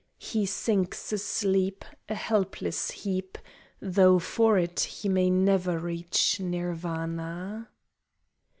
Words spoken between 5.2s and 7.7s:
never reach Nirvana.